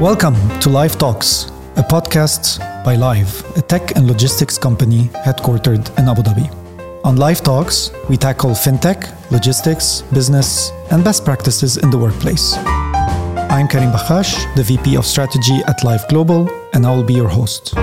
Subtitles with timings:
[0.00, 6.08] Welcome to Live Talks, a podcast by Live, a tech and logistics company headquartered in
[6.08, 7.04] Abu Dhabi.
[7.04, 12.54] On Live Talks, we tackle fintech, logistics, business, and best practices in the workplace.
[13.50, 17.28] I'm Karim Bakhache, the VP of Strategy at Live Global, and I will be your
[17.28, 17.74] host.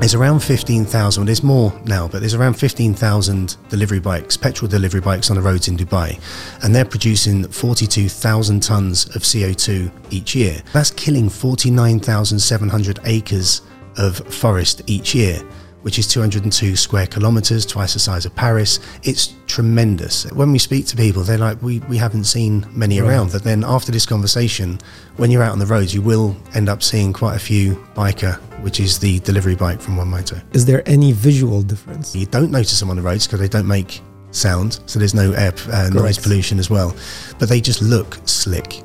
[0.00, 5.28] There's around 15,000, there's more now, but there's around 15,000 delivery bikes, petrol delivery bikes
[5.28, 6.18] on the roads in Dubai.
[6.64, 10.62] And they're producing 42,000 tons of CO2 each year.
[10.72, 13.60] That's killing 49,700 acres
[13.98, 15.42] of forest each year
[15.82, 18.80] which is 202 square kilometres, twice the size of Paris.
[19.02, 20.30] It's tremendous.
[20.32, 23.08] When we speak to people, they're like, we, we haven't seen many right.
[23.08, 23.32] around.
[23.32, 24.78] But then after this conversation,
[25.16, 28.36] when you're out on the roads, you will end up seeing quite a few biker,
[28.62, 30.40] which is the delivery bike from One Moto.
[30.52, 32.14] Is there any visual difference?
[32.14, 34.00] You don't notice them on the roads because they don't make
[34.32, 36.94] sound, so there's no air uh, noise pollution as well.
[37.38, 38.82] But they just look slick.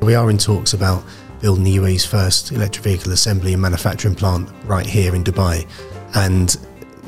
[0.00, 1.04] We are in talks about
[1.40, 5.66] building the UAE's first electric vehicle assembly and manufacturing plant right here in Dubai
[6.14, 6.56] and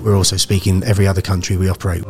[0.02, 2.04] we're also speaking every other country we operate.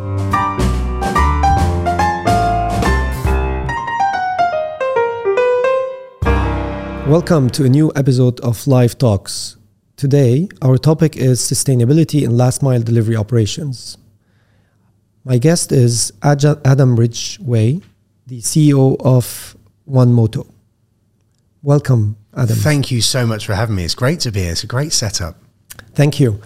[7.07, 9.57] Welcome to a new episode of Live Talks.
[9.97, 13.99] Today, our topic is sustainability in last mile delivery operations.
[15.25, 17.81] My guest is Adam Ridgway,
[18.27, 20.47] the CEO of One Moto.
[21.63, 22.57] Welcome, Adam.
[22.57, 23.85] Thank you so much for having me.
[23.85, 24.53] It's great to be here.
[24.53, 25.37] It's a great setup.
[25.95, 26.41] Thank you.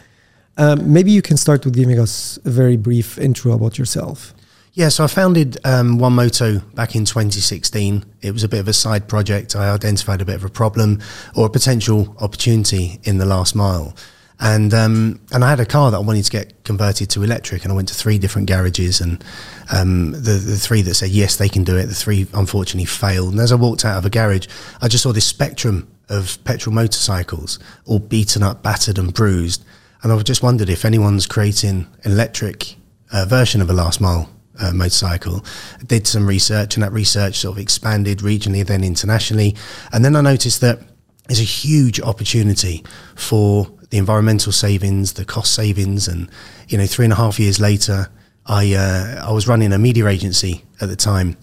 [0.59, 4.34] Um, maybe you can start with giving us a very brief intro about yourself.
[4.75, 8.05] Yeah, so I founded um, One Moto back in 2016.
[8.23, 9.56] It was a bit of a side project.
[9.56, 11.01] I identified a bit of a problem
[11.36, 13.95] or a potential opportunity in the last mile.
[14.41, 17.64] And um, and I had a car that I wanted to get converted to electric,
[17.64, 19.25] and I went to three different garages, and
[19.73, 23.33] um, the the three that said yes they can do it, the three unfortunately failed.
[23.33, 24.47] And as I walked out of a garage,
[24.81, 29.64] I just saw this spectrum of petrol motorcycles, all beaten up, battered, and bruised.
[30.03, 32.77] And I've just wondered if anyone's creating an electric
[33.13, 35.45] uh, version of a last mile uh, motorcycle.
[35.86, 39.57] Did some research, and that research sort of expanded regionally, then internationally.
[39.92, 40.81] And then I noticed that
[41.27, 46.31] there's a huge opportunity for the environmental savings, the cost savings, and
[46.69, 48.08] you know, three and a half years later,
[48.47, 51.37] I uh, I was running a media agency at the time.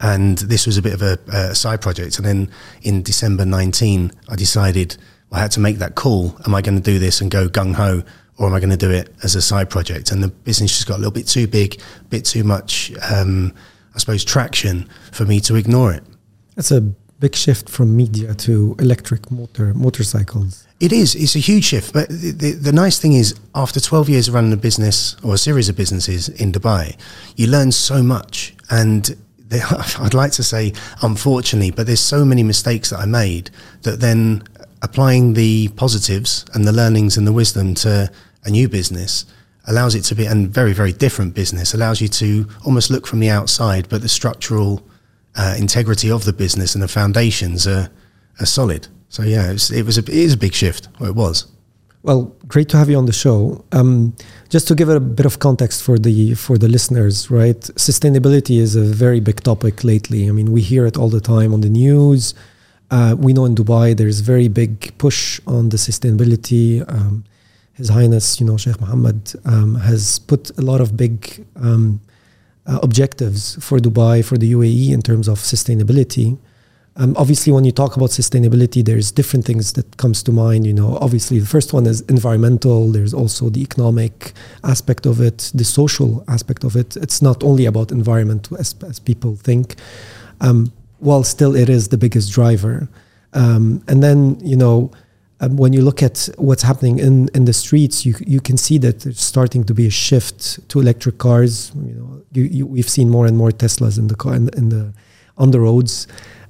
[0.00, 2.18] And this was a bit of a, a side project.
[2.18, 2.50] And then
[2.82, 4.96] in December 19, I decided
[5.32, 6.36] I had to make that call.
[6.46, 8.02] Am I going to do this and go gung ho,
[8.38, 10.10] or am I going to do it as a side project?
[10.10, 13.54] And the business just got a little bit too big, a bit too much, um,
[13.94, 16.02] I suppose, traction for me to ignore it.
[16.56, 16.80] That's a
[17.20, 20.66] big shift from media to electric motor motorcycles.
[20.80, 21.14] It is.
[21.16, 21.92] It's a huge shift.
[21.92, 25.34] But the, the, the, nice thing is, after 12 years of running a business or
[25.34, 26.96] a series of businesses in Dubai,
[27.36, 28.54] you learn so much.
[28.70, 29.16] And
[29.50, 30.72] I'd like to say,
[31.02, 33.50] unfortunately, but there's so many mistakes that I made
[33.82, 34.44] that then
[34.82, 38.10] applying the positives and the learnings and the wisdom to
[38.44, 39.24] a new business
[39.66, 43.20] allows it to be and very very different business allows you to almost look from
[43.20, 44.82] the outside but the structural
[45.36, 47.90] uh, integrity of the business and the foundations are,
[48.40, 48.88] are solid.
[49.08, 51.46] So yeah it was, it was a, it is a big shift or it was.
[52.02, 53.64] Well great to have you on the show.
[53.72, 54.14] Um,
[54.48, 58.76] just to give a bit of context for the for the listeners right sustainability is
[58.76, 60.28] a very big topic lately.
[60.28, 62.34] I mean we hear it all the time on the news
[62.90, 66.84] uh, we know in Dubai there's very big push on the sustainability.
[66.90, 67.24] Um,
[67.74, 72.00] His Highness, you know, Sheikh Mohammed um, has put a lot of big um,
[72.66, 76.38] uh, objectives for Dubai, for the UAE in terms of sustainability.
[76.96, 80.66] Um, obviously, when you talk about sustainability, there's different things that comes to mind.
[80.66, 82.90] You know, obviously, the first one is environmental.
[82.90, 84.32] There's also the economic
[84.64, 86.96] aspect of it, the social aspect of it.
[86.96, 89.76] It's not only about environment as, as people think.
[90.40, 92.88] Um, while still it is the biggest driver.
[93.32, 94.90] Um, and then, you know,
[95.40, 98.78] um, when you look at what's happening in, in the streets, you you can see
[98.78, 101.70] that there's starting to be a shift to electric cars.
[101.76, 104.70] You know, you, you, we've seen more and more Teslas in the car in, in
[104.70, 104.92] the
[105.36, 106.08] on the roads.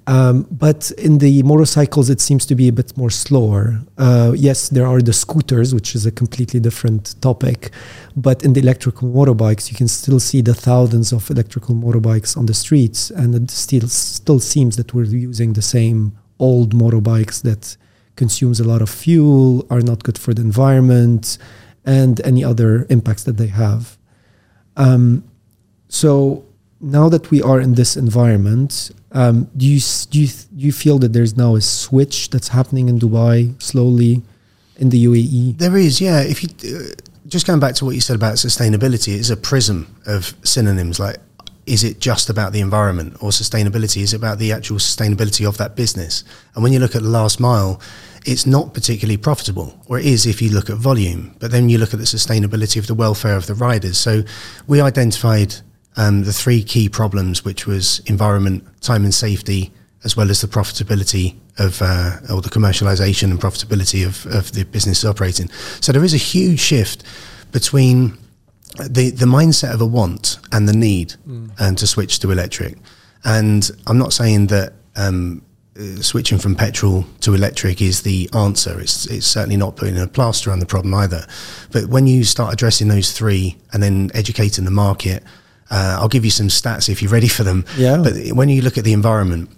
[0.08, 3.80] Um, but in the motorcycles, it seems to be a bit more slower.
[3.98, 7.70] Uh, yes, there are the scooters, which is a completely different topic.
[8.16, 12.46] But in the electrical motorbikes, you can still see the thousands of electrical motorbikes on
[12.46, 13.10] the streets.
[13.10, 17.76] And it still, still seems that we're using the same old motorbikes that
[18.16, 21.36] consumes a lot of fuel, are not good for the environment,
[21.84, 23.98] and any other impacts that they have.
[24.74, 25.24] Um,
[25.88, 26.46] so
[26.80, 30.98] now that we are in this environment, um, do you do you, do you feel
[30.98, 34.22] that there's now a switch that's happening in Dubai slowly
[34.76, 35.58] in the UAE?
[35.58, 36.20] There is, yeah.
[36.20, 36.92] If you uh,
[37.26, 40.98] just going back to what you said about sustainability, it's a prism of synonyms.
[40.98, 41.18] Like
[41.68, 44.00] is it just about the environment or sustainability?
[44.00, 46.24] Is it about the actual sustainability of that business?
[46.54, 47.80] And when you look at the last mile,
[48.24, 51.36] it's not particularly profitable, or it is if you look at volume.
[51.38, 53.98] But then you look at the sustainability of the welfare of the riders.
[53.98, 54.22] So
[54.66, 55.56] we identified
[55.98, 59.72] um, the three key problems, which was environment, time and safety,
[60.04, 64.64] as well as the profitability of uh, or the commercialization and profitability of, of the
[64.64, 65.50] business operating.
[65.80, 67.02] So there is a huge shift
[67.52, 68.16] between
[68.76, 71.50] the the mindset of a want and the need mm.
[71.60, 72.78] um, to switch to electric.
[73.24, 75.42] And I'm not saying that um,
[75.76, 78.80] uh, switching from petrol to electric is the answer.
[78.80, 81.26] It's it's certainly not putting a plaster on the problem either.
[81.72, 85.24] But when you start addressing those three and then educating the market,
[85.70, 87.64] uh, I'll give you some stats if you're ready for them.
[87.76, 87.98] Yeah.
[88.02, 89.50] But when you look at the environment,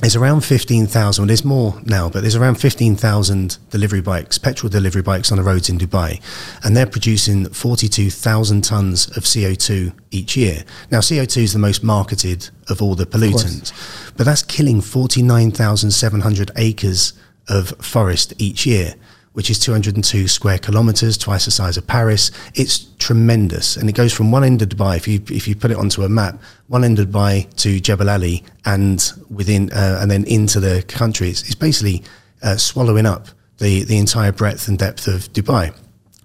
[0.00, 5.02] there's around 15,000, well, there's more now, but there's around 15,000 delivery bikes, petrol delivery
[5.02, 6.20] bikes on the roads in Dubai.
[6.64, 10.64] And they're producing 42,000 tons of CO2 each year.
[10.90, 13.72] Now, CO2 is the most marketed of all the pollutants,
[14.16, 17.12] but that's killing 49,700 acres
[17.48, 18.94] of forest each year
[19.34, 22.30] which is 202 square kilometers, twice the size of Paris.
[22.54, 24.96] It's tremendous, and it goes from one end of Dubai.
[24.96, 28.08] If you if you put it onto a map, one end of Dubai to Jebel
[28.08, 32.02] Ali, and within uh, and then into the country, it's, it's basically
[32.42, 33.28] uh, swallowing up
[33.58, 35.74] the the entire breadth and depth of Dubai.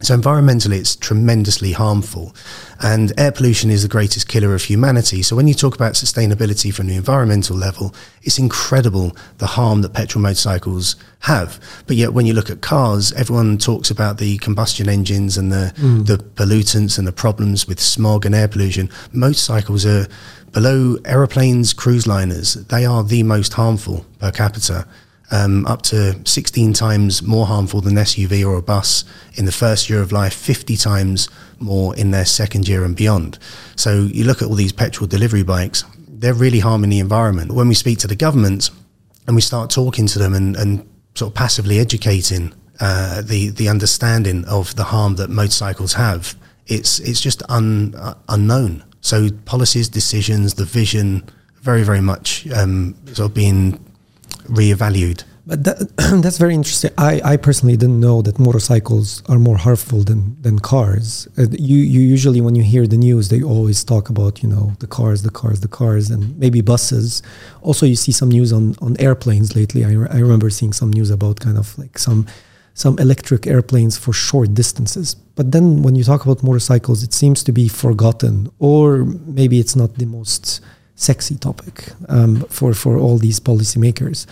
[0.01, 2.34] So environmentally, it's tremendously harmful.
[2.81, 5.22] And air pollution is the greatest killer of humanity.
[5.24, 7.94] So when you talk about sustainability from the environmental level,
[8.24, 11.60] it's incredible the harm that petrol motorcycles have.
[11.86, 15.74] But yet when you look at cars, everyone talks about the combustion engines and the,
[15.75, 16.06] mm.
[16.07, 18.90] the pollutants and the problems with smog and air pollution.
[19.12, 20.07] Motorcycles are
[20.54, 22.54] below aeroplanes, cruise liners.
[22.54, 24.88] They are the most harmful per capita
[25.31, 29.04] um, up to 16 times more harmful than an SUV or a bus
[29.36, 31.30] in the first year of life, 50 times
[31.60, 33.38] more in their second year and beyond.
[33.76, 37.52] So you look at all these petrol delivery bikes, they're really harming the environment.
[37.52, 38.70] When we speak to the government
[39.28, 43.68] and we start talking to them and, and sort of passively educating uh, the the
[43.68, 46.36] understanding of the harm that motorcycles have,
[46.68, 48.84] it's it's just un, uh, unknown.
[49.02, 51.24] So policies, decisions, the vision,
[51.62, 53.80] very very much um, sort of being
[54.50, 55.24] reevaluated.
[55.50, 55.78] But that,
[56.24, 56.92] that's very interesting.
[56.98, 61.28] I, I personally didn't know that motorcycles are more harmful than, than cars.
[61.38, 64.74] Uh, you, you usually, when you hear the news, they always talk about, you know,
[64.80, 67.24] the cars, the cars, the cars, and maybe buses.
[67.62, 69.84] Also, you see some news on, on airplanes lately.
[69.84, 72.28] I, re- I remember seeing some news about kind of like some,
[72.75, 75.16] some electric airplanes for short distances.
[75.16, 79.04] But then when you talk about motorcycles, it seems to be forgotten, or
[79.40, 80.62] maybe it's not the most
[81.00, 84.28] sexy topic um, for for all these policymakers.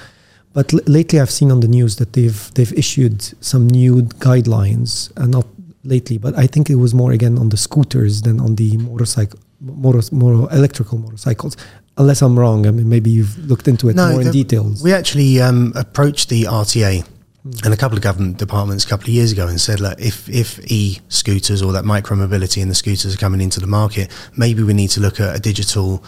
[0.54, 5.12] But l- lately, I've seen on the news that they've they've issued some new guidelines,
[5.18, 5.48] uh, not
[5.84, 9.40] lately, but I think it was more again on the scooters than on the motorcycle,
[9.62, 11.56] motor, motor electrical motorcycles.
[11.98, 14.84] Unless I'm wrong, I mean maybe you've looked into it no, more in details.
[14.84, 17.52] We actually um, approached the RTA hmm.
[17.64, 20.30] and a couple of government departments a couple of years ago and said, look, if,
[20.30, 24.74] if e-scooters or that micro-mobility and the scooters are coming into the market, maybe we
[24.74, 26.04] need to look at a digital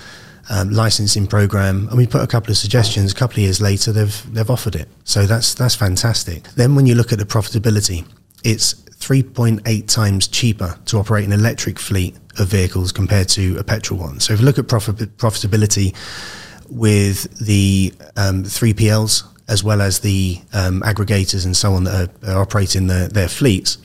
[0.50, 3.12] um, licensing program, and we put a couple of suggestions.
[3.12, 6.44] A couple of years later, they've they've offered it, so that's that's fantastic.
[6.56, 8.06] Then when you look at the profitability,
[8.44, 14.00] it's 3.8 times cheaper to operate an electric fleet of vehicles compared to a petrol
[14.00, 14.19] one.
[14.19, 15.95] So if you look at profit, profitability
[16.69, 22.31] with the um, 3PLs as well as the um, aggregators and so on that are,
[22.31, 23.77] are operating the, their fleets,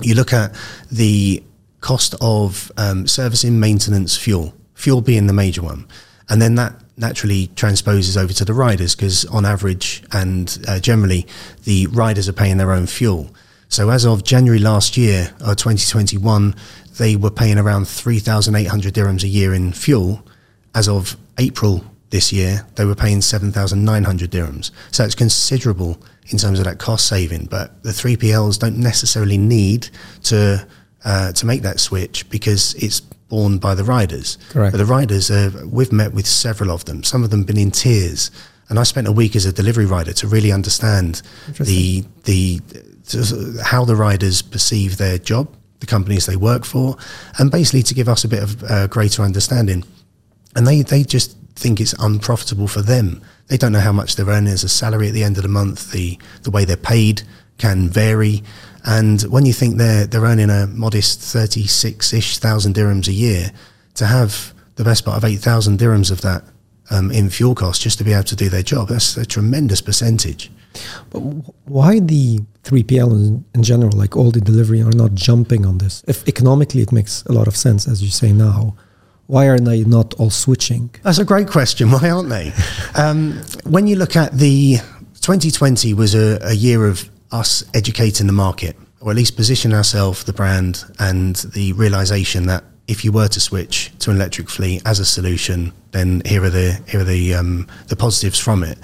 [0.00, 0.54] you look at
[0.90, 1.42] the
[1.80, 5.86] cost of um, servicing, maintenance, fuel fuel being the major one.
[6.28, 11.26] And then that naturally transposes over to the riders because, on average and uh, generally,
[11.64, 13.30] the riders are paying their own fuel.
[13.68, 16.54] So, as of January last year, or uh, 2021,
[16.98, 20.26] they were paying around 3,800 dirhams a year in fuel.
[20.74, 24.72] As of April this year, they were paying 7,900 dirhams.
[24.90, 27.46] So, it's considerable in terms of that cost saving.
[27.46, 29.88] But the 3PLs don't necessarily need
[30.24, 30.66] to
[31.04, 34.36] uh, to make that switch because it's borne by the riders.
[34.50, 34.72] Correct.
[34.72, 37.02] But the riders, uh, we've met with several of them.
[37.02, 38.30] Some of them been in tears,
[38.68, 41.22] and I spent a week as a delivery rider to really understand
[41.58, 42.60] the the
[43.64, 45.48] how the riders perceive their job,
[45.80, 46.96] the companies they work for,
[47.38, 49.82] and basically to give us a bit of uh, greater understanding.
[50.54, 53.22] And they they just think it's unprofitable for them.
[53.46, 55.48] They don't know how much they're earning as a salary at the end of the
[55.48, 55.90] month.
[55.90, 57.22] The the way they're paid
[57.56, 58.42] can vary.
[58.84, 63.12] And when you think they're they're earning a modest thirty six ish thousand dirhams a
[63.12, 63.52] year,
[63.94, 66.44] to have the best part of eight thousand dirhams of that
[66.90, 69.80] um, in fuel costs just to be able to do their job, that's a tremendous
[69.80, 70.50] percentage.
[71.10, 71.20] But
[71.64, 76.02] why the 3PL in, in, general, like all the delivery, are not jumping on this?
[76.06, 78.74] If economically it makes a lot of sense, as you say now,
[79.26, 80.90] why are they not all switching?
[81.02, 81.90] That's a great question.
[81.92, 82.52] Why aren't they?
[82.94, 84.76] um, when you look at the
[85.20, 90.24] 2020 was a, a year of us educating the market, or at least position ourselves,
[90.24, 94.82] the brand, and the realization that if you were to switch to an electric fleet
[94.84, 98.78] as a solution, then here are the here are the um, the positives from it.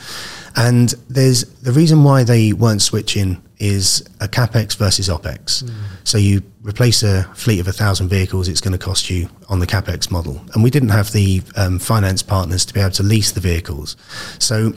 [0.57, 5.65] And there's the reason why they weren't switching is a capex versus opex.
[5.65, 5.75] Mm.
[6.05, 9.59] So you replace a fleet of a thousand vehicles, it's going to cost you on
[9.59, 10.41] the capex model.
[10.55, 13.97] And we didn't have the um, finance partners to be able to lease the vehicles,
[14.39, 14.73] so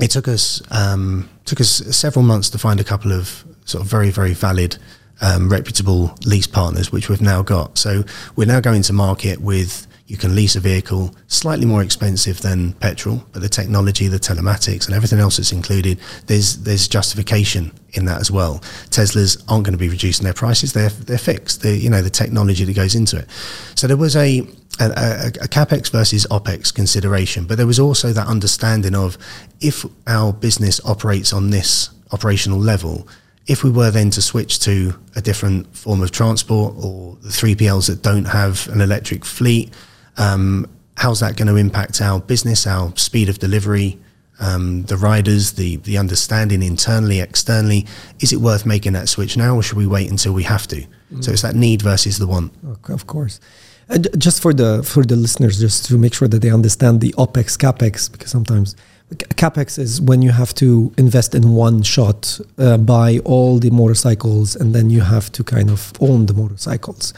[0.00, 3.90] it took us um, took us several months to find a couple of sort of
[3.90, 4.76] very very valid
[5.20, 7.78] um, reputable lease partners, which we've now got.
[7.78, 8.04] So
[8.36, 12.72] we're now going to market with you can lease a vehicle slightly more expensive than
[12.74, 18.04] petrol, but the technology, the telematics, and everything else that's included, there's there's justification in
[18.04, 18.60] that as well.
[18.90, 21.62] Teslas aren't going to be reducing their prices; they're they're fixed.
[21.62, 23.28] The you know the technology that goes into it.
[23.74, 24.46] So there was a
[24.78, 29.16] a, a, a, capex versus opex consideration, but there was also that understanding of
[29.60, 33.08] if our business operates on this operational level,
[33.46, 37.86] if we were then to switch to a different form of transport or the 3PLs
[37.88, 39.72] that don't have an electric fleet,
[40.16, 43.98] um, how's that going to impact our business, our speed of delivery,
[44.38, 47.86] um, the riders, the the understanding internally, externally?
[48.20, 50.86] Is it worth making that switch now, or should we wait until we have to?
[51.12, 51.24] Mm.
[51.24, 52.52] So it's that need versus the want.
[52.88, 53.40] Of course.
[53.88, 57.12] And just for the for the listeners, just to make sure that they understand the
[57.16, 58.74] opex capex, because sometimes
[59.14, 64.56] capex is when you have to invest in one shot, uh, buy all the motorcycles,
[64.56, 67.14] and then you have to kind of own the motorcycles,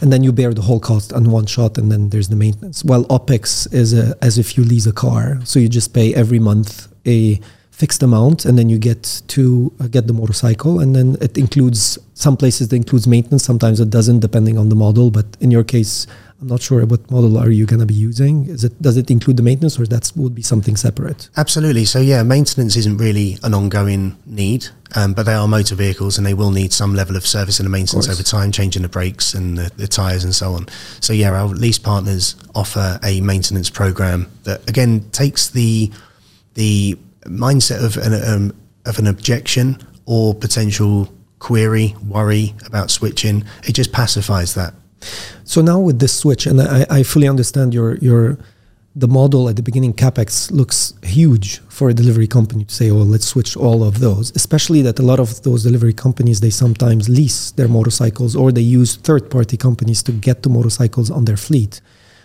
[0.00, 2.84] and then you bear the whole cost on one shot, and then there's the maintenance.
[2.84, 6.40] Well, opex is a, as if you lease a car, so you just pay every
[6.40, 7.40] month a
[7.70, 11.98] fixed amount, and then you get to uh, get the motorcycle, and then it includes
[12.14, 15.12] some places it includes maintenance, sometimes it doesn't, depending on the model.
[15.12, 16.08] But in your case,
[16.40, 18.46] I'm not sure what model are you going to be using.
[18.46, 21.28] Is it does it include the maintenance, or that would be something separate?
[21.36, 21.84] Absolutely.
[21.84, 26.24] So yeah, maintenance isn't really an ongoing need, um, but they are motor vehicles, and
[26.24, 29.58] they will need some level of service and maintenance over time, changing the brakes and
[29.58, 30.68] the, the tires and so on.
[31.00, 35.90] So yeah, our lease partners offer a maintenance program that again takes the
[36.54, 39.76] the mindset of an um, of an objection
[40.06, 43.44] or potential query, worry about switching.
[43.64, 44.74] It just pacifies that
[45.44, 48.38] so now with this switch, and I, I fully understand your your
[48.96, 52.96] the model at the beginning capex looks huge for a delivery company to say, "Oh,
[52.96, 57.08] let's switch all of those." Especially that a lot of those delivery companies they sometimes
[57.08, 61.80] lease their motorcycles or they use third-party companies to get the motorcycles on their fleet.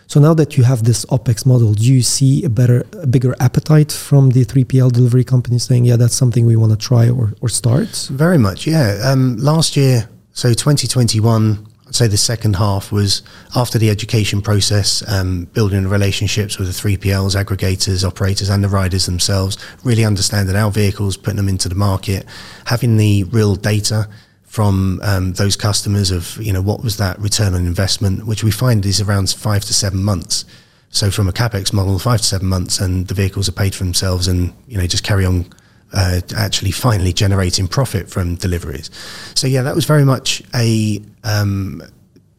[0.07, 3.35] So now that you have this OPEX model, do you see a better, a bigger
[3.39, 7.33] appetite from the 3PL delivery companies saying, yeah, that's something we want to try or,
[7.41, 8.09] or start?
[8.11, 8.99] Very much, yeah.
[9.03, 13.21] Um, last year, so 2021, I'd say the second half was
[13.55, 19.05] after the education process, um, building relationships with the 3PLs, aggregators, operators, and the riders
[19.05, 22.25] themselves, really understanding our vehicles, putting them into the market,
[22.65, 24.07] having the real data
[24.43, 28.51] from um, those customers of you know what was that return on investment, which we
[28.51, 30.45] find is around five to seven months.
[30.89, 33.83] So from a capex model, five to seven months, and the vehicles are paid for
[33.83, 35.45] themselves, and you know just carry on
[35.93, 38.89] uh, actually finally generating profit from deliveries.
[39.35, 41.81] So yeah, that was very much a um,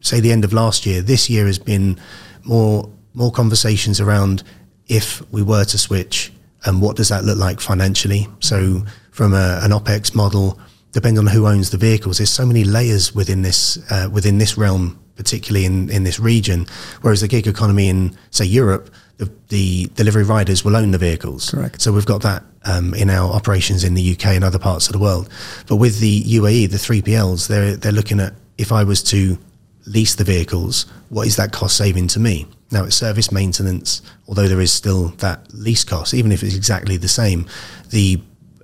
[0.01, 1.01] say the end of last year.
[1.01, 1.99] This year has been
[2.43, 4.43] more more conversations around
[4.87, 6.31] if we were to switch
[6.65, 8.27] and what does that look like financially.
[8.39, 10.59] So from a, an opex model,
[10.91, 14.57] depending on who owns the vehicles, there's so many layers within this uh, within this
[14.57, 16.65] realm, particularly in in this region.
[17.01, 21.49] Whereas the gig economy in say Europe the, the delivery riders will own the vehicles.
[21.49, 21.81] Correct.
[21.81, 24.93] So we've got that um, in our operations in the UK and other parts of
[24.93, 25.29] the world.
[25.67, 29.37] But with the UAE, the 3PLs, they're, they're looking at if I was to
[29.85, 32.47] lease the vehicles, what is that cost saving to me?
[32.71, 36.97] Now it's service maintenance, although there is still that lease cost, even if it's exactly
[36.97, 37.45] the same,
[37.89, 38.21] the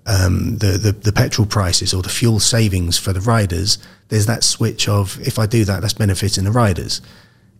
[0.08, 3.78] um, the, the, the petrol prices or the fuel savings for the riders,
[4.08, 7.02] there's that switch of if I do that, that's benefiting the riders.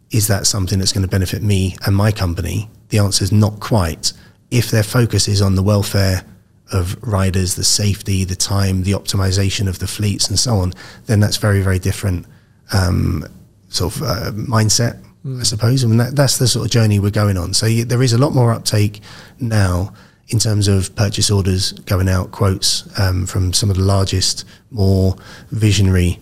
[0.10, 2.68] Is that something that's going to benefit me and my company?
[2.92, 4.14] The answer is not quite.
[4.52, 6.24] If their focus is on the welfare
[6.72, 10.74] of riders, the safety, the time, the optimization of the fleets, and so on,
[11.08, 12.26] then that's very, very different
[12.74, 13.26] um,
[13.70, 15.40] sort of uh, mindset, mm.
[15.40, 15.84] I suppose.
[15.84, 17.54] I mean, that, that's the sort of journey we're going on.
[17.54, 19.02] So there is a lot more uptake
[19.40, 19.94] now
[20.30, 25.16] in terms of purchase orders going out, quotes um, from some of the largest, more
[25.52, 26.20] visionary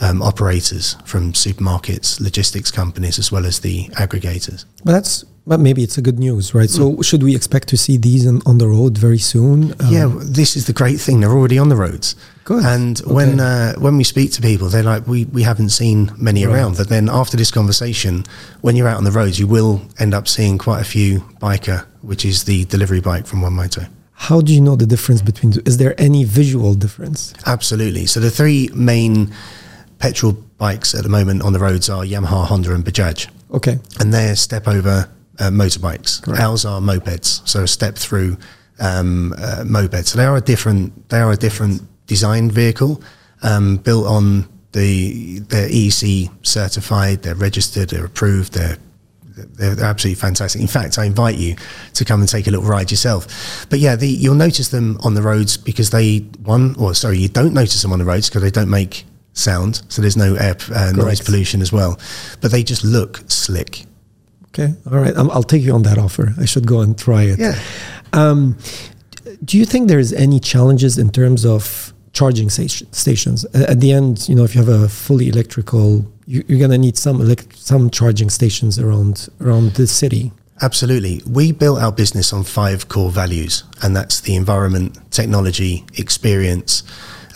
[0.00, 4.64] um, operators from supermarkets, logistics companies, as well as the aggregators.
[4.84, 6.68] But that's But maybe it's a good news, right?
[6.68, 7.02] So mm.
[7.02, 9.72] should we expect to see these in, on the road very soon?
[9.80, 11.20] Um, yeah, this is the great thing.
[11.20, 12.16] They're already on the roads.
[12.44, 12.62] Good.
[12.66, 13.10] And okay.
[13.10, 16.54] when uh, when we speak to people, they're like, we, we haven't seen many right.
[16.54, 16.76] around.
[16.76, 18.24] But then after this conversation,
[18.60, 21.86] when you're out on the roads, you will end up seeing quite a few biker,
[22.02, 23.86] which is the delivery bike from One Moto.
[24.12, 25.54] How do you know the difference between?
[25.64, 27.32] Is there any visual difference?
[27.46, 28.04] Absolutely.
[28.04, 29.32] So the three main
[29.98, 33.28] petrol bikes at the moment on the roads are Yamaha, Honda, and Bajaj.
[33.54, 33.78] Okay.
[33.98, 36.22] And they're step over uh, motorbikes.
[36.22, 36.40] Correct.
[36.42, 38.36] Ours are mopeds, so a step through
[38.80, 40.06] um, uh, moped.
[40.06, 43.02] So they are a different they are a different design vehicle
[43.42, 48.78] um, built on the they're EC certified, they're registered, they're approved, they're
[49.54, 50.60] they're absolutely fantastic.
[50.60, 51.54] In fact, I invite you
[51.94, 53.66] to come and take a little ride yourself.
[53.70, 57.28] But yeah, the, you'll notice them on the roads because they one or sorry, you
[57.28, 59.04] don't notice them on the roads because they don't make
[59.34, 61.98] sound, so there's no air uh, noise pollution as well.
[62.40, 63.84] But they just look slick.
[64.58, 65.14] Okay, all right.
[65.16, 66.34] I'll take you on that offer.
[66.40, 67.38] I should go and try it.
[67.38, 67.58] Yeah.
[68.12, 68.56] Um,
[69.44, 73.44] do you think there's any challenges in terms of charging stations?
[73.54, 76.78] At the end, you know, if you have a fully electrical, you, are going to
[76.78, 80.32] need some elect- some charging stations around around the city.
[80.60, 81.22] Absolutely.
[81.24, 86.82] We built our business on five core values, and that's the environment, technology, experience,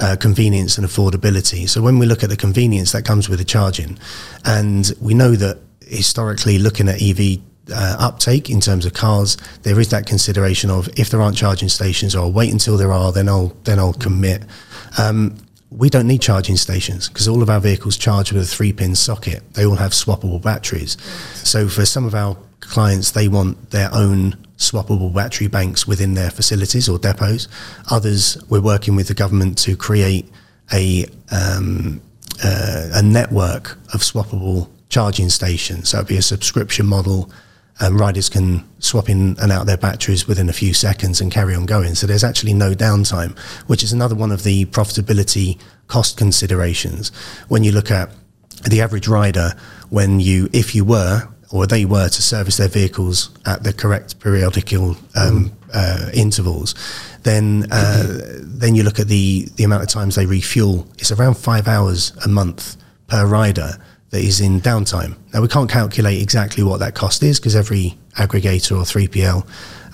[0.00, 1.68] uh, convenience, and affordability.
[1.68, 3.96] So when we look at the convenience, that comes with the charging,
[4.44, 5.58] and we know that
[5.92, 7.38] historically looking at EV
[7.72, 11.68] uh, uptake in terms of cars, there is that consideration of if there aren't charging
[11.68, 14.42] stations, or I'll wait until there are, then I'll then I'll commit.
[14.98, 15.36] Um,
[15.70, 18.94] we don't need charging stations because all of our vehicles charge with a three pin
[18.94, 19.42] socket.
[19.54, 20.96] They all have swappable batteries.
[21.36, 26.30] So for some of our clients, they want their own swappable battery banks within their
[26.30, 27.48] facilities or depots.
[27.90, 30.30] Others, we're working with the government to create
[30.72, 32.00] a um,
[32.44, 35.88] uh, a network of swappable charging stations.
[35.88, 37.30] So it'd be a subscription model.
[37.80, 41.54] and riders can swap in and out their batteries within a few seconds and carry
[41.54, 41.94] on going.
[41.94, 45.58] So there's actually no downtime, which is another one of the profitability
[45.88, 47.10] cost considerations.
[47.48, 48.10] When you look at
[48.70, 49.54] the average rider,
[49.88, 54.20] when you, if you were or they were to service their vehicles at the correct
[54.20, 55.52] periodical um, mm.
[55.72, 56.74] uh, intervals,
[57.22, 58.58] then uh, mm-hmm.
[58.58, 60.86] then you look at the the amount of times they refuel.
[60.98, 62.76] It's around five hours a month
[63.06, 63.78] per rider
[64.12, 65.16] that is in downtime.
[65.32, 69.46] Now, we can't calculate exactly what that cost is because every aggregator or 3PL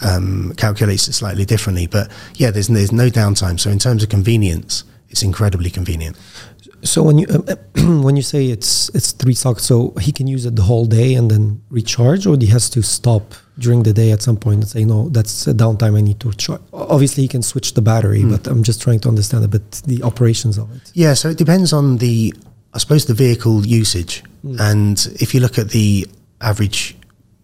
[0.04, 1.86] um, calculates it slightly differently.
[1.86, 3.58] But yeah, there's, there's no downtime.
[3.58, 6.16] So, in terms of convenience, it's incredibly convenient.
[6.82, 7.56] So when you uh,
[8.02, 11.14] when you say it's it's three sockets, so he can use it the whole day
[11.14, 14.68] and then recharge, or he has to stop during the day at some point and
[14.68, 15.96] say, no, that's a downtime.
[15.96, 16.60] I need to charge.
[16.72, 18.30] Obviously, he can switch the battery, mm.
[18.30, 20.92] but I'm just trying to understand a bit the operations of it.
[20.94, 22.32] Yeah, so it depends on the
[22.78, 24.56] I suppose the vehicle usage, mm.
[24.60, 26.06] and if you look at the
[26.40, 26.96] average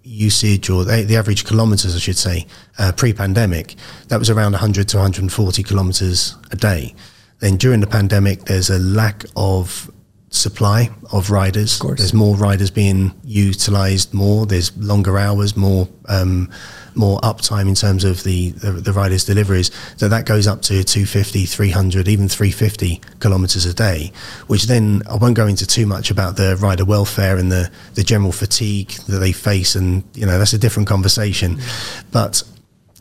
[0.05, 2.47] usage or the, the average kilometers, I should say,
[2.79, 3.75] uh, pre-pandemic,
[4.11, 6.95] that was around 100 to 140 kilometers a day.
[7.41, 9.91] Then during the pandemic, there's a lack of
[10.31, 11.81] supply of riders.
[11.81, 14.47] Of there's more riders being utilized more.
[14.47, 16.49] There's longer hours, more um,
[16.95, 19.71] more uptime in terms of the, the, the riders' deliveries.
[19.97, 24.13] So that goes up to 250, 300, even 350 kilometres a day.
[24.47, 28.03] Which then I won't go into too much about the rider welfare and the the
[28.03, 31.57] general fatigue that they face, and you know that's a different conversation.
[31.57, 32.05] Mm.
[32.13, 32.43] But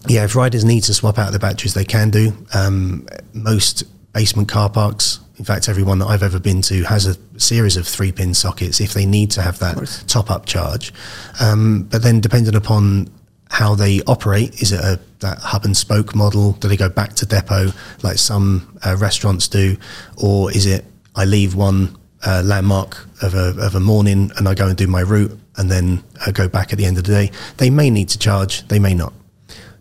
[0.08, 2.34] yeah, if riders need to swap out the batteries, they can do.
[2.54, 7.18] Um, most basement car parks in fact, everyone that I've ever been to has a
[7.40, 10.94] series of three pin sockets if they need to have that top up charge.
[11.42, 13.10] Um, but then, depending upon
[13.54, 16.54] how they operate, is it a that hub and spoke model?
[16.54, 19.78] Do they go back to depot like some uh, restaurants do,
[20.18, 20.84] or is it
[21.16, 24.88] I leave one uh, landmark of a, of a morning and I go and do
[24.88, 27.32] my route and then uh, go back at the end of the day?
[27.58, 29.14] They may need to charge, they may not.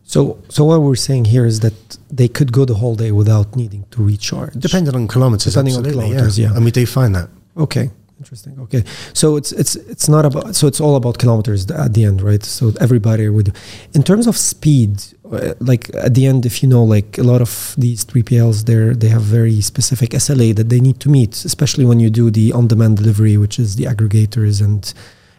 [0.02, 3.56] So, so what we're saying here is that they could go the whole day without
[3.56, 4.52] needing to recharge.
[4.52, 5.54] Depending on kilometers.
[5.54, 6.48] Depending on kilometers, yeah.
[6.48, 6.56] yeah.
[6.56, 7.30] And we do find that.
[7.56, 7.90] Okay.
[8.22, 8.60] Interesting.
[8.60, 12.22] Okay, so it's it's it's not about so it's all about kilometers at the end,
[12.22, 12.44] right?
[12.44, 13.48] So everybody would,
[13.94, 17.40] in terms of speed, uh, like at the end, if you know, like a lot
[17.40, 21.84] of these 3PLs, they they have very specific SLA that they need to meet, especially
[21.84, 24.94] when you do the on-demand delivery, which is the aggregators and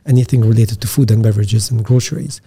[0.06, 2.41] anything related to food and beverages and groceries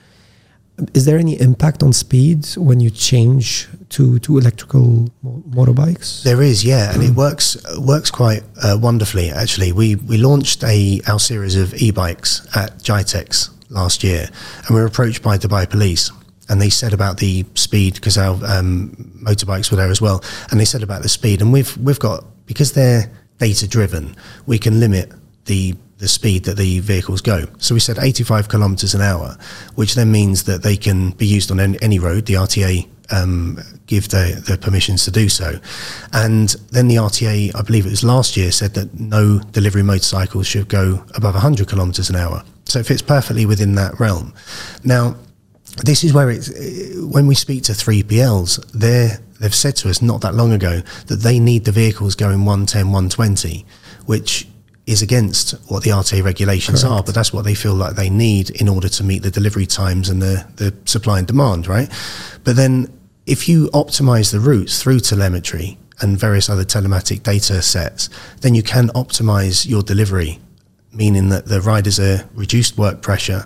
[0.93, 6.23] is there any impact on speed when you change to to electrical motorbikes?
[6.23, 9.31] There is, yeah, and it works works quite uh, wonderfully.
[9.31, 14.29] Actually, we we launched a our series of e-bikes at GITEX last year,
[14.67, 16.11] and we were approached by Dubai Police,
[16.49, 18.91] and they said about the speed because our um,
[19.23, 22.25] motorbikes were there as well, and they said about the speed, and we've we've got
[22.47, 24.15] because they're data driven,
[24.47, 25.13] we can limit
[25.47, 27.47] the the speed that the vehicles go.
[27.59, 29.37] So we said 85 kilometers an hour,
[29.77, 32.27] which then means that they can be used on any, road.
[32.27, 35.59] The RTA um, give the, the permissions to do so.
[36.13, 40.47] And then the RTA, I believe it was last year, said that no delivery motorcycles
[40.47, 42.43] should go above 100 kilometers an hour.
[42.67, 44.35] So it fits perfectly within that realm.
[44.85, 45.17] Now,
[45.85, 46.51] this is where it's
[47.01, 51.17] when we speak to 3PLs, they they've said to us not that long ago that
[51.17, 53.67] they need the vehicles going 110, 120,
[54.07, 54.49] which
[54.87, 56.93] is against what the RTA regulations Correct.
[56.93, 59.67] are, but that's what they feel like they need in order to meet the delivery
[59.67, 61.91] times and the, the supply and demand, right?
[62.45, 62.97] But then
[63.27, 68.09] if you optimize the routes through telemetry and various other telematic data sets,
[68.43, 70.39] then you can optimize your delivery,
[70.93, 73.45] meaning that the riders are reduced work pressure.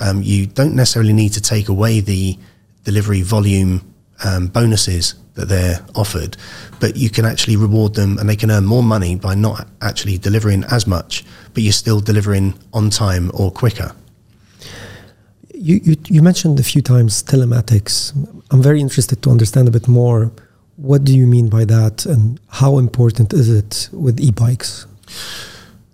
[0.00, 2.38] Um, you don't necessarily need to take away the
[2.84, 6.36] delivery volume um, bonuses that they're offered,
[6.80, 10.18] but you can actually reward them and they can earn more money by not actually
[10.18, 13.94] delivering as much, but you're still delivering on time or quicker.
[15.54, 18.12] You, you, you mentioned a few times telematics.
[18.50, 20.32] I'm very interested to understand a bit more.
[20.76, 24.86] What do you mean by that, and how important is it with e bikes?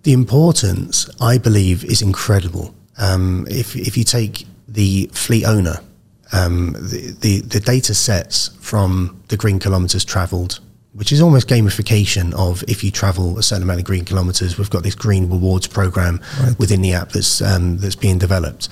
[0.03, 2.73] The importance, I believe, is incredible.
[2.97, 5.81] Um, if, if you take the fleet owner,
[6.31, 10.59] um, the, the, the data sets from the green kilometers traveled,
[10.93, 14.69] which is almost gamification of if you travel a certain amount of green kilometers, we've
[14.69, 16.57] got this green rewards program right.
[16.59, 18.69] within the app that's um, that's being developed.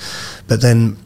[0.48, 0.98] But then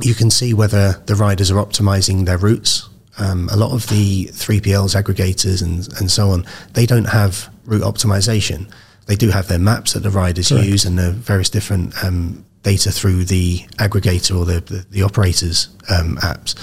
[0.00, 2.88] you can see whether the riders are optimizing their routes.
[3.18, 7.82] Um, a lot of the 3PLs, aggregators, and, and so on, they don't have route
[7.82, 8.70] optimization.
[9.06, 10.66] They do have their maps that the riders Correct.
[10.66, 15.68] use and the various different um, data through the aggregator or the, the, the operators
[15.88, 16.56] um, apps.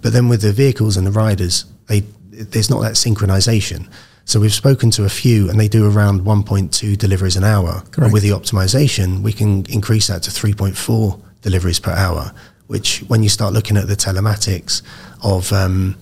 [0.00, 3.86] But then with the vehicles and the riders, they there's not that synchronization.
[4.24, 7.82] So we've spoken to a few, and they do around 1.2 deliveries an hour.
[7.90, 8.12] Correct.
[8.12, 12.32] with the optimization, we can increase that to 3.4 deliveries per hour.
[12.68, 14.80] Which, when you start looking at the telematics
[15.22, 15.96] of um,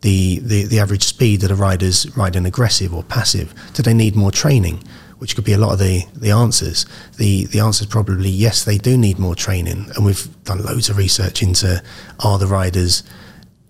[0.00, 4.16] the, the the average speed that a rider's riding aggressive or passive, do they need
[4.16, 4.82] more training?
[5.22, 6.84] Which could be a lot of the, the answers.
[7.16, 10.88] The the answer is probably yes, they do need more training, and we've done loads
[10.88, 11.80] of research into
[12.24, 13.04] are the riders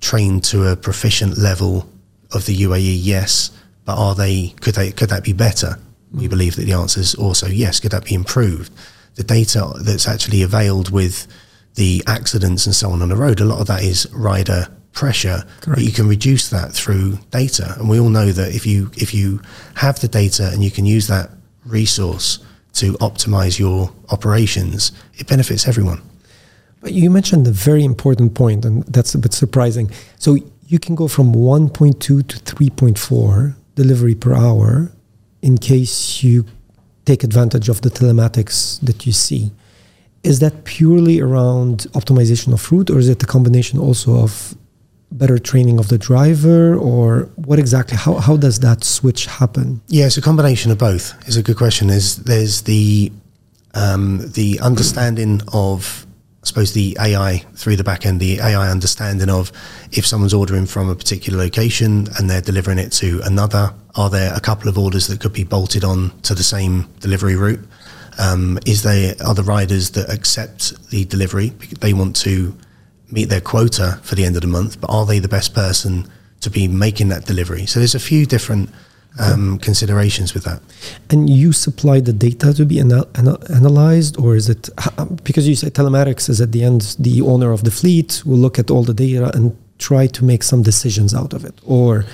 [0.00, 1.86] trained to a proficient level
[2.30, 2.96] of the UAE?
[3.02, 3.50] Yes,
[3.84, 4.54] but are they?
[4.62, 4.92] Could they?
[4.92, 5.78] Could that be better?
[6.10, 7.80] We believe that the answer is also yes.
[7.80, 8.72] Could that be improved?
[9.16, 11.26] The data that's actually availed with
[11.74, 15.44] the accidents and so on on the road, a lot of that is rider pressure,
[15.60, 15.80] Correct.
[15.80, 17.74] but you can reduce that through data.
[17.78, 19.42] And we all know that if you if you
[19.74, 21.28] have the data and you can use that
[21.72, 22.38] resource
[22.74, 26.00] to optimize your operations, it benefits everyone.
[26.80, 29.90] But you mentioned a very important point, and that's a bit surprising.
[30.18, 34.92] So you can go from 1.2 to 3.4 delivery per hour
[35.40, 36.44] in case you
[37.04, 39.50] take advantage of the telematics that you see.
[40.22, 44.54] Is that purely around optimization of route, or is it a combination also of
[45.18, 50.07] better training of the driver or what exactly how, how does that switch happen yeah
[50.07, 53.12] it's a combination of both it's a good question there's there's the
[53.75, 56.07] um, the understanding of
[56.42, 59.53] I suppose the AI through the back end, the AI understanding of
[59.92, 64.35] if someone's ordering from a particular location and they're delivering it to another, are there
[64.35, 67.61] a couple of orders that could be bolted on to the same delivery route?
[68.18, 71.51] Um, is there other riders that accept the delivery?
[71.81, 72.55] They want to
[73.12, 76.11] meet their quota for the end of the month, but are they the best person
[76.40, 77.66] to be making that delivery?
[77.66, 78.70] So there's a few different
[79.18, 80.61] um, considerations with that.
[81.11, 84.70] And you supply the data to be anal- anal- analyzed, or is it
[85.25, 88.59] because you say telematics is at the end the owner of the fleet will look
[88.59, 92.05] at all the data and try to make some decisions out of it, or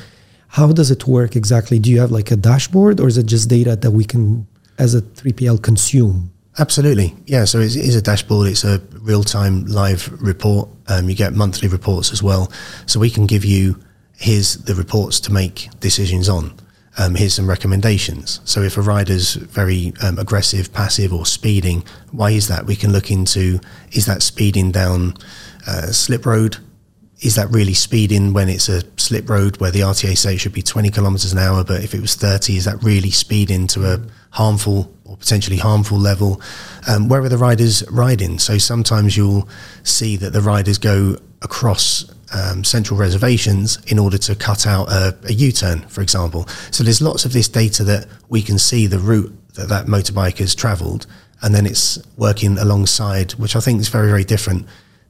[0.49, 1.79] how does it work exactly?
[1.79, 4.47] Do you have like a dashboard, or is it just data that we can,
[4.79, 6.31] as a 3PL, consume?
[6.59, 7.45] Absolutely, yeah.
[7.45, 8.49] So it is a dashboard.
[8.49, 10.69] It's a real-time live report.
[10.89, 12.51] Um, you get monthly reports as well,
[12.87, 13.81] so we can give you
[14.17, 16.53] here's the reports to make decisions on.
[16.99, 18.41] Um, here's some recommendations.
[18.45, 22.67] So if a rider's very um, aggressive, passive, or speeding, why is that?
[22.67, 23.61] We can look into
[23.93, 25.15] is that speeding down
[25.69, 26.57] uh, slip road?
[27.21, 30.53] Is that really speeding when it's a slip road where the RTA say it should
[30.53, 33.93] be 20 kilometers an hour, but if it was 30, is that really speeding to
[33.93, 36.41] a harmful or potentially harmful level.
[36.89, 38.39] Um, where are the riders riding?
[38.39, 39.49] So sometimes you'll
[39.83, 45.17] see that the riders go across um, central reservations in order to cut out a
[45.25, 46.47] a U-turn, for example.
[46.71, 50.39] So there's lots of this data that we can see the route that that motorbike
[50.39, 51.07] has travelled,
[51.43, 54.67] and then it's working alongside, which I think is very, very different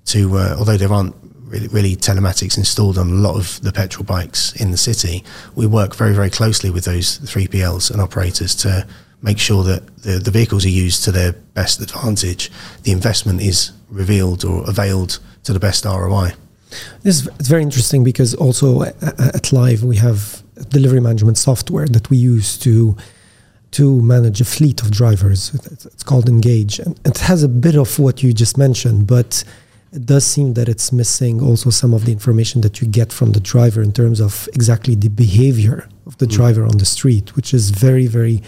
[0.06, 1.14] to, uh, although there aren't
[1.48, 5.66] really, really telematics installed on a lot of the petrol bikes in the city, we
[5.66, 8.86] work very, very closely with those 3PLs and operators to
[9.22, 12.50] make sure that the, the vehicles are used to their best advantage,
[12.84, 16.32] the investment is revealed or availed to the best ROI.
[17.02, 22.10] This is it's very interesting because also at Live we have delivery management software that
[22.10, 22.96] we use to
[23.70, 25.54] to manage a fleet of drivers.
[25.84, 29.44] It's called Engage, and it has a bit of what you just mentioned, but
[29.92, 33.32] it does seem that it's missing also some of the information that you get from
[33.32, 36.32] the driver in terms of exactly the behavior of the mm.
[36.32, 38.42] driver on the street, which is very, very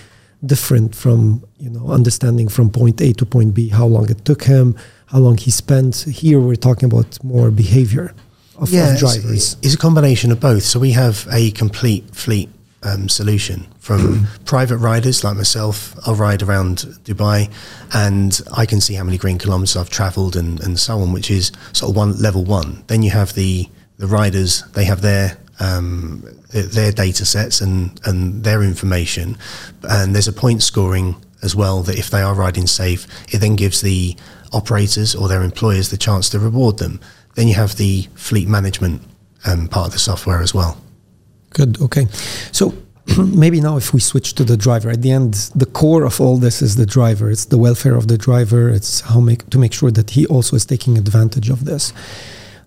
[0.45, 4.45] different from you know understanding from point A to point B how long it took
[4.45, 4.77] him,
[5.07, 5.97] how long he spent.
[5.97, 8.15] Here we're talking about more behavior
[8.57, 9.55] of, yeah, of drivers.
[9.55, 10.63] It's, it's, a combination of both.
[10.63, 12.51] So we have a complete fleet
[12.83, 14.45] um, solution from mm.
[14.45, 15.95] private riders like myself.
[16.07, 17.51] I'll ride around Dubai
[17.93, 21.31] and I can see how many green kilometers I've traveled and, and so on, which
[21.31, 22.85] is sort of one level one.
[22.87, 28.45] Then you have the, the riders, they have their um, their data sets and, and
[28.45, 29.37] their information.
[29.83, 33.57] And there's a point scoring as well that if they are riding safe, it then
[33.57, 34.17] gives the
[34.53, 37.01] operators or their employers the chance to reward them.
[37.35, 39.03] Then you have the fleet management
[39.47, 40.81] um, part of the software as well.
[41.51, 41.81] Good.
[41.81, 42.07] Okay.
[42.53, 42.75] So
[43.19, 46.37] maybe now if we switch to the driver at the end the core of all
[46.37, 49.73] this is the driver it's the welfare of the driver it's how make to make
[49.73, 51.93] sure that he also is taking advantage of this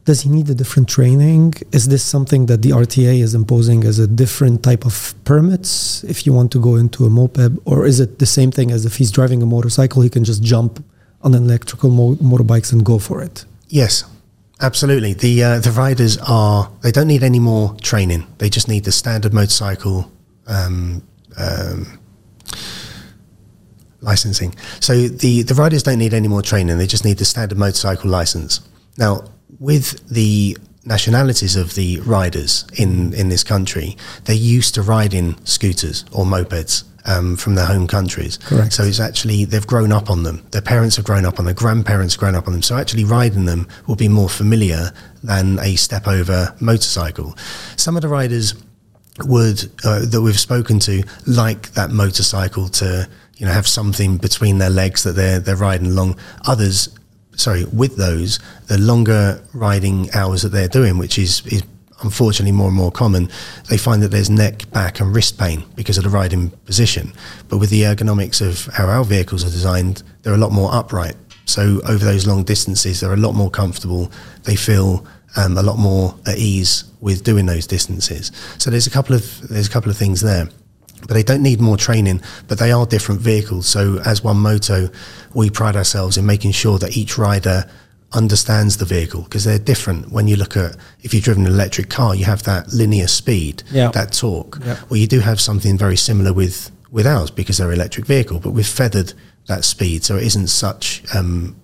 [0.06, 4.00] does he need a different training is this something that the rta is imposing as
[4.00, 8.00] a different type of permits if you want to go into a moped or is
[8.00, 10.84] it the same thing as if he's driving a motorcycle he can just jump
[11.22, 14.04] on electrical mo- motorbikes and go for it yes
[14.64, 15.14] Absolutely.
[15.14, 18.26] The uh, the riders are they don't need any more training.
[18.38, 20.10] They just need the standard motorcycle
[20.48, 21.04] um,
[21.38, 22.00] um,
[24.00, 24.56] licensing.
[24.80, 26.78] So the the riders don't need any more training.
[26.78, 28.62] They just need the standard motorcycle license.
[28.98, 29.26] Now,
[29.60, 36.06] with the nationalities of the riders in in this country, they're used to riding scooters
[36.12, 38.38] or mopeds um, from their home countries.
[38.38, 38.74] Correct.
[38.74, 40.46] So it's actually they've grown up on them.
[40.52, 41.46] Their parents have grown up on them.
[41.46, 42.62] Their grandparents grown up on them.
[42.62, 44.92] So actually riding them will be more familiar
[45.24, 47.36] than a step over motorcycle.
[47.76, 48.54] Some of the riders
[49.26, 54.58] would uh, that we've spoken to like that motorcycle to you know have something between
[54.58, 56.18] their legs that they're they're riding along.
[56.48, 56.90] Others
[57.36, 61.64] sorry, with those, the longer riding hours that they're doing, which is, is
[62.04, 63.30] unfortunately more and more common,
[63.70, 67.14] they find that there's neck, back, and wrist pain because of the riding position.
[67.50, 71.16] But with the ergonomics of how our vehicles are designed, they're a lot more upright.
[71.46, 74.12] So over those long distances, they're a lot more comfortable.
[74.44, 78.32] They feel um, a lot more at ease with doing those distances.
[78.58, 80.48] So there's a couple of there's a couple of things there.
[81.08, 83.68] But they don't need more training, but they are different vehicles.
[83.68, 84.90] So, as One Moto,
[85.34, 87.66] we pride ourselves in making sure that each rider
[88.14, 90.12] understands the vehicle because they're different.
[90.12, 93.64] When you look at if you've driven an electric car, you have that linear speed,
[93.72, 93.90] yeah.
[93.92, 94.60] that torque.
[94.64, 94.80] Yeah.
[94.90, 98.52] Well, you do have something very similar with with ours because they're electric vehicle, but
[98.52, 99.14] we've feathered
[99.48, 101.56] that speed so it isn't such um,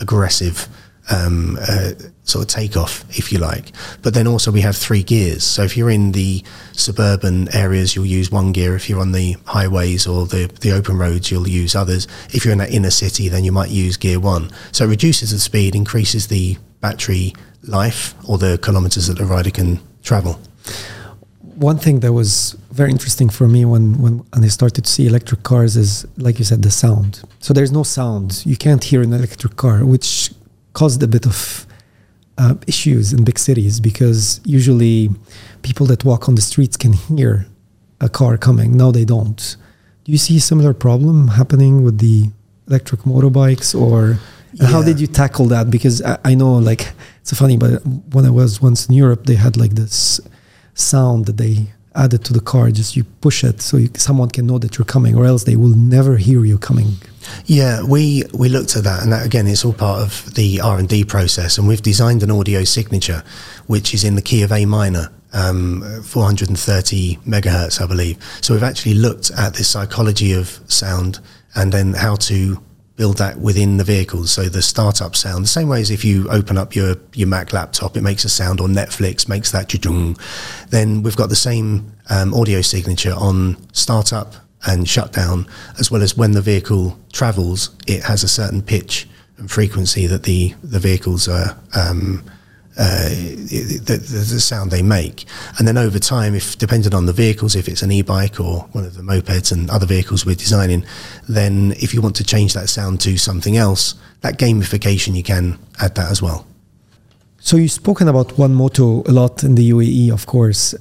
[0.00, 0.68] aggressive
[1.10, 1.92] um, uh,
[2.28, 3.72] sort of takeoff, if you like.
[4.02, 5.44] But then also we have three gears.
[5.44, 8.76] So if you're in the suburban areas, you'll use one gear.
[8.76, 12.06] If you're on the highways or the, the open roads, you'll use others.
[12.30, 14.50] If you're in that inner city, then you might use gear one.
[14.72, 19.50] So it reduces the speed, increases the battery life or the kilometers that the rider
[19.50, 20.38] can travel.
[21.56, 25.42] One thing that was very interesting for me when, when, I started to see electric
[25.42, 27.22] cars is, like you said, the sound.
[27.40, 28.46] So there's no sound.
[28.46, 30.30] You can't hear an electric car, which
[30.74, 31.66] caused a bit of
[32.38, 35.10] uh, issues in big cities because usually
[35.62, 37.46] people that walk on the streets can hear
[38.00, 38.76] a car coming.
[38.76, 39.56] Now they don't.
[40.04, 42.30] Do you see a similar problem happening with the
[42.68, 44.18] electric motorbikes or
[44.52, 44.66] yeah.
[44.68, 45.70] how did you tackle that?
[45.70, 49.34] Because I, I, know like it's funny, but when I was once in Europe, they
[49.34, 50.20] had like this
[50.74, 51.66] sound that they
[51.98, 52.70] added to the car.
[52.70, 55.56] Just you push it so you, someone can know that you're coming, or else they
[55.56, 56.94] will never hear you coming.
[57.44, 60.78] Yeah, we we looked at that, and that again, it's all part of the R
[60.78, 61.58] and D process.
[61.58, 63.22] And we've designed an audio signature,
[63.66, 68.16] which is in the key of A minor, um, 430 megahertz, I believe.
[68.40, 71.18] So we've actually looked at the psychology of sound,
[71.54, 72.62] and then how to
[72.98, 74.32] build that within the vehicles.
[74.32, 77.52] So the startup sound, the same way as if you open up your, your Mac
[77.52, 79.68] laptop, it makes a sound, or Netflix makes that
[80.70, 84.34] then we've got the same um, audio signature on startup
[84.66, 85.46] and shutdown,
[85.78, 90.24] as well as when the vehicle travels, it has a certain pitch and frequency that
[90.24, 91.56] the, the vehicles are.
[91.74, 92.24] Um,
[92.78, 95.24] uh, the, the, sound they make.
[95.58, 98.84] And then over time, if depending on the vehicles, if it's an e-bike or one
[98.84, 100.84] of the mopeds and other vehicles we're designing,
[101.28, 105.58] then if you want to change that sound to something else, that gamification you can
[105.80, 106.46] add that as well.
[107.40, 110.74] So you've spoken about One Moto a lot in the UAE, of course.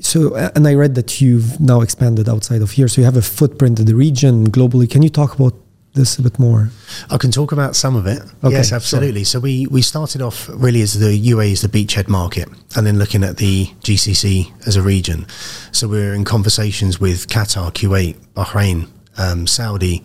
[0.00, 2.86] so, and I read that you've now expanded outside of here.
[2.86, 4.88] So you have a footprint in the region globally.
[4.88, 5.54] Can you talk about
[5.94, 6.70] this a bit more?
[7.10, 8.22] I can talk about some of it.
[8.44, 9.20] Okay, yes, absolutely.
[9.20, 9.40] Sure.
[9.40, 12.98] So we, we started off really as the UAE is the beachhead market and then
[12.98, 15.26] looking at the GCC as a region.
[15.72, 20.04] So we are in conversations with Qatar, Kuwait, Bahrain, um, Saudi,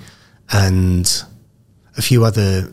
[0.51, 1.23] and
[1.97, 2.63] a few other,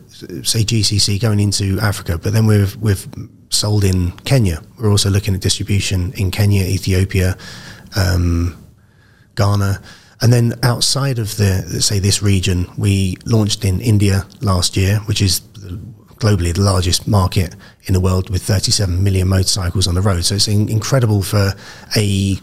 [0.42, 2.18] say GCC going into Africa.
[2.18, 3.06] But then we've, we've
[3.50, 4.62] sold in Kenya.
[4.78, 7.36] We're also looking at distribution in Kenya, Ethiopia,
[7.94, 8.56] um,
[9.34, 9.80] Ghana.
[10.22, 15.20] And then outside of the, say, this region, we launched in India last year, which
[15.20, 15.40] is
[16.20, 17.56] globally the largest market
[17.86, 20.24] in the world with 37 million motorcycles on the road.
[20.24, 21.52] So it's in, incredible for
[21.96, 22.38] a,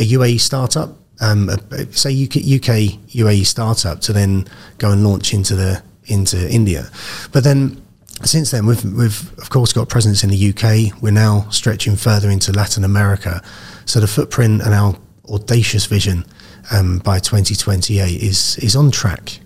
[0.00, 1.48] a UAE startup, um,
[1.92, 4.46] say UK, UK UAE startup, to then
[4.78, 6.90] go and launch into the into India.
[7.30, 7.80] But then
[8.24, 11.00] since then, we've we've of course got presence in the UK.
[11.00, 13.42] We're now stretching further into Latin America.
[13.84, 14.96] So the footprint and our
[15.28, 16.24] audacious vision
[16.70, 19.40] um, by 2028 is is on track,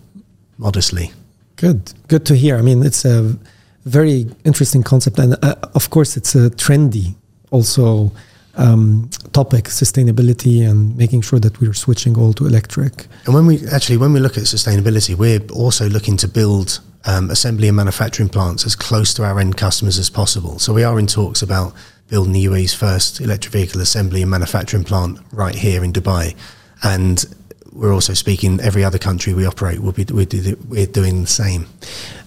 [0.58, 1.12] modestly.
[1.56, 2.56] Good, good to hear.
[2.56, 3.36] I mean, it's a
[3.84, 7.14] very interesting concept, and uh, of course, it's a trendy
[7.50, 8.10] also
[8.56, 13.06] um, topic: sustainability and making sure that we're switching all to electric.
[13.26, 17.30] And when we actually when we look at sustainability, we're also looking to build um,
[17.30, 20.58] assembly and manufacturing plants as close to our end customers as possible.
[20.58, 21.74] So we are in talks about
[22.08, 26.34] building the UAE's first electric vehicle assembly and manufacturing plant right here in Dubai
[26.82, 27.24] and
[27.72, 30.26] we're also speaking every other country we operate will be we're,
[30.68, 31.66] we're doing the same.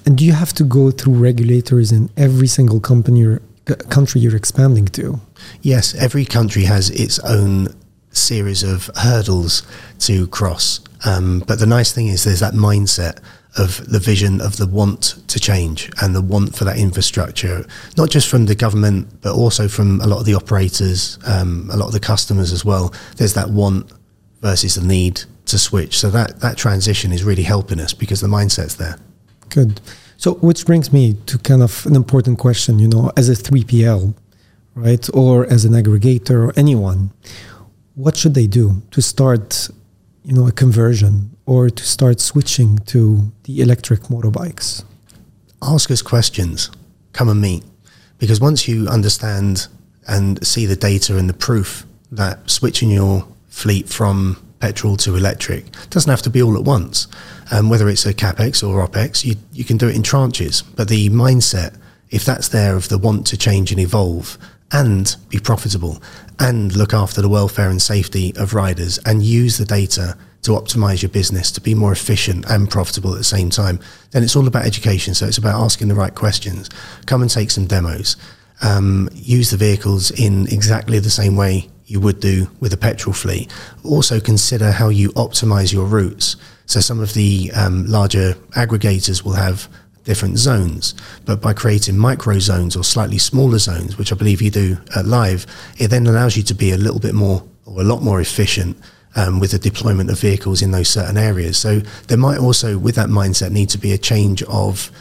[0.06, 4.22] And do you have to go through regulators in every single company or uh, country
[4.22, 5.20] you're expanding to?
[5.62, 7.70] Yes every country has its own
[8.12, 9.64] series of hurdles
[10.00, 10.82] to cross.
[11.06, 13.20] Um, but the nice thing is there's that mindset
[13.58, 17.66] of the vision of the want to change and the want for that infrastructure,
[17.98, 21.78] not just from the government, but also from a lot of the operators, um, a
[21.78, 22.94] lot of the customers as well.
[23.16, 23.92] There's that want
[24.42, 25.98] versus the need to switch.
[25.98, 28.98] So that that transition is really helping us because the mindset's there.
[29.50, 29.82] Good.
[30.18, 34.16] So which brings me to kind of an important question, you know, as a 3PL,
[34.76, 35.10] right?
[35.14, 37.12] Or as an aggregator or anyone,
[37.96, 39.70] what should they do to start,
[40.24, 44.84] you know, a conversion or to start switching to the electric motorbikes?
[45.62, 46.70] Ask us questions.
[47.14, 47.64] Come and meet.
[48.18, 49.68] Because once you understand
[50.08, 55.66] and see the data and the proof that switching your fleet from petrol to electric.
[55.66, 57.08] It doesn't have to be all at once.
[57.52, 60.64] Um, whether it's a capex or opex, you, you can do it in tranches.
[60.76, 61.76] But the mindset,
[62.12, 64.38] if that's there of the want to change and evolve
[64.72, 66.02] and be profitable
[66.40, 71.02] and look after the welfare and safety of riders and use the data to optimize
[71.02, 73.80] your business to be more efficient and profitable at the same time,
[74.12, 75.16] then it's all about education.
[75.16, 76.70] So it's about asking the right questions.
[77.08, 78.18] Come and take some demos.
[78.62, 83.14] Um, use the vehicles in exactly the same way you would do with a petrol
[83.14, 83.52] fleet.
[83.84, 86.36] Also consider how you optimize your routes.
[86.66, 89.70] So some of the um, larger aggregators will have
[90.04, 90.94] different zones,
[91.26, 95.06] but by creating micro zones or slightly smaller zones, which I believe you do at
[95.06, 95.46] Live,
[95.78, 98.78] it then allows you to be a little bit more or a lot more efficient
[99.16, 101.58] um, with the deployment of vehicles in those certain areas.
[101.58, 104.92] So there might also, with that mindset, need to be a change of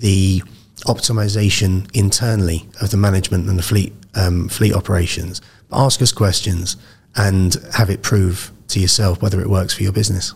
[0.00, 0.42] the
[0.84, 6.76] optimization internally of the management and the fleet um, fleet operations ask us questions
[7.16, 10.32] and have it prove to yourself whether it works for your business.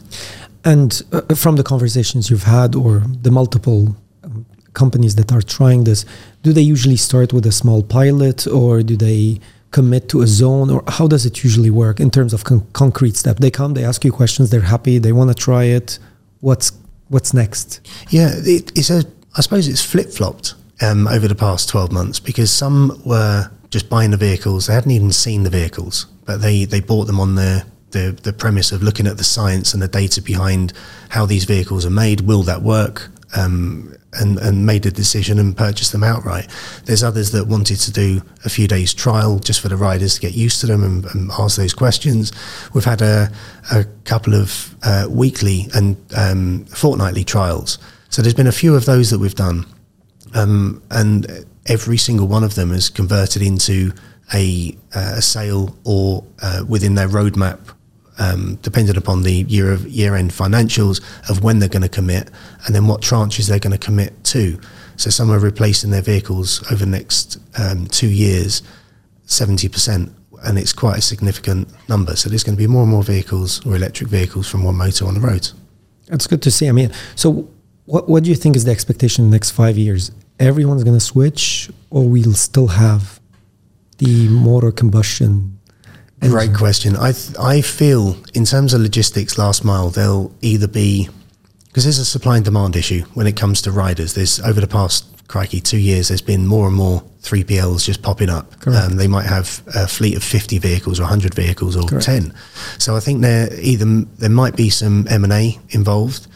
[0.64, 5.84] And uh, from the conversations you've had or the multiple um, companies that are trying
[5.84, 6.04] this,
[6.42, 9.40] do they usually start with a small pilot or do they
[9.70, 13.16] commit to a zone or how does it usually work in terms of con- concrete
[13.16, 13.38] step?
[13.38, 15.98] They come, they ask you questions, they're happy, they want to try it.
[16.40, 16.72] What's
[17.08, 17.80] what's next?
[18.08, 19.04] Yeah, it, it's a.
[19.36, 23.88] I suppose it's flip flopped um, over the past twelve months because some were just
[23.88, 24.66] buying the vehicles.
[24.66, 28.33] They hadn't even seen the vehicles, but they, they bought them on the, the, the
[28.33, 30.72] premise of looking at the science and the data behind
[31.09, 32.22] how these vehicles are made.
[32.22, 33.11] Will that work?
[33.37, 36.48] Um, and, and made a decision and purchased them outright.
[36.87, 40.20] There's others that wanted to do a few days trial just for the riders to
[40.20, 42.33] get used to them and, and ask those questions.
[42.74, 43.30] We've had a,
[43.72, 47.78] a couple of uh, weekly and um, fortnightly trials.
[48.09, 49.64] So there's been a few of those that we've done.
[50.35, 53.92] Um, and every single one of them has converted into
[54.34, 57.58] a, uh, a sale or uh, within their roadmap,
[58.18, 62.30] um, depending upon the year of year end financials of when they're going to commit
[62.66, 64.61] and then what tranches they're going to commit to.
[64.96, 68.62] So some are replacing their vehicles over the next um, two years,
[69.24, 70.12] seventy percent,
[70.44, 72.16] and it's quite a significant number.
[72.16, 75.06] So there's going to be more and more vehicles or electric vehicles from One Moto
[75.06, 75.50] on the road.
[76.06, 76.68] That's good to see.
[76.68, 77.48] I mean, so
[77.86, 80.12] what what do you think is the expectation in the next five years?
[80.41, 83.20] Everyone's going to switch, or we'll still have
[83.99, 85.61] the motor combustion
[86.28, 86.97] Great question.
[86.97, 91.09] I th- I feel in terms of logistics, last mile, they'll either be
[91.68, 94.14] because there's a supply and demand issue when it comes to riders.
[94.14, 98.28] There's over the past crikey two years, there's been more and more 3PLs just popping
[98.28, 98.53] up.
[98.66, 102.05] Um, they might have a fleet of 50 vehicles or 100 vehicles or Correct.
[102.05, 102.34] 10.
[102.78, 103.84] So I think there either
[104.18, 106.26] there might be some M and A involved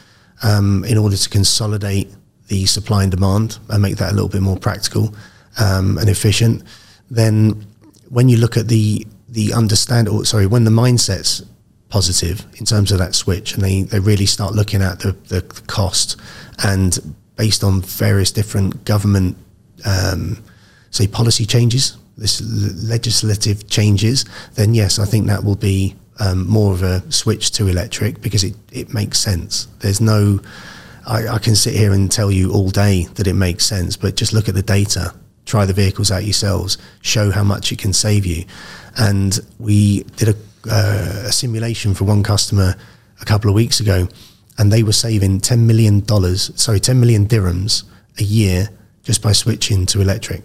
[0.42, 2.10] um, in order to consolidate
[2.48, 5.14] the supply and demand and make that a little bit more practical
[5.58, 6.62] um, and efficient.
[7.10, 7.66] Then
[8.08, 11.42] when you look at the the understand or sorry when the mindset's
[11.88, 15.42] positive in terms of that switch and they, they really start looking at the, the
[15.66, 16.16] cost
[16.62, 19.36] and based on various different government
[19.84, 20.42] um,
[20.90, 22.40] say policy changes this
[22.88, 24.24] legislative changes
[24.54, 28.44] then yes I think that will be um, more of a switch to electric because
[28.44, 30.40] it, it makes sense there's no
[31.06, 34.16] I, I can sit here and tell you all day that it makes sense but
[34.16, 37.92] just look at the data try the vehicles out yourselves show how much it can
[37.92, 38.44] save you
[38.96, 40.34] and we did a,
[40.70, 42.74] uh, a simulation for one customer
[43.20, 44.08] a couple of weeks ago,
[44.58, 47.84] and they were saving ten million dollars, sorry, ten million dirhams
[48.18, 48.68] a year
[49.02, 50.42] just by switching to electric.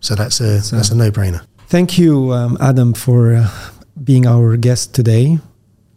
[0.00, 1.44] So that's a so, that's a no brainer.
[1.68, 3.48] Thank you, um, Adam, for uh,
[4.02, 5.38] being our guest today.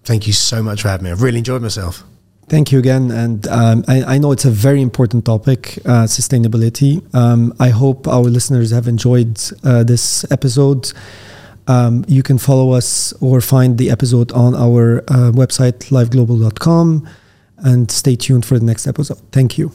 [0.03, 1.12] Thank you so much for having me.
[1.12, 2.03] I've really enjoyed myself.
[2.50, 3.12] Thank you again.
[3.12, 7.04] And um, I, I, know it's a very important topic, uh, sustainability.
[7.14, 10.91] Um, I hope our listeners have enjoyed uh, this episode.
[11.68, 17.08] Um, you can follow us or find the episode on our uh, website, liveglobal.com,
[17.58, 19.22] and stay tuned for the next episode.
[19.32, 19.72] Thank you.